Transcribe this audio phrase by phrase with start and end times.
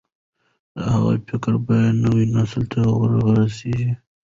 [0.75, 3.75] د هغه فکر بايد نوي نسل ته ورسول شي.